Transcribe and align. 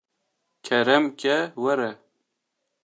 kerem 0.65 1.05
ke 1.19 1.33
were 1.65 1.91